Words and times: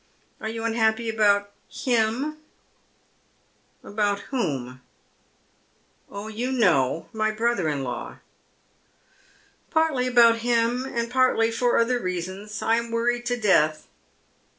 Are 0.39 0.49
you 0.49 0.63
unhappy 0.63 1.09
about 1.09 1.51
him?"" 1.69 2.37
About 3.83 4.19
whom?"" 4.31 4.81
Oh, 6.09 6.27
you 6.27 6.51
know; 6.51 7.07
my 7.13 7.29
brother 7.29 7.69
in 7.69 7.83
law."" 7.83 8.17
Partly 9.69 10.07
about 10.07 10.37
him 10.37 10.85
and 10.85 11.11
partly 11.11 11.51
for 11.51 11.77
other 11.77 11.99
reasons. 11.99 12.63
I 12.63 12.77
am 12.77 12.89
worried 12.89 13.27
to 13.27 13.37
death." 13.37 13.85